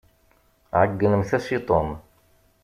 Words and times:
Ɛeyynemt-as 0.79 1.45
i 1.55 1.57
Tom. 1.67 1.89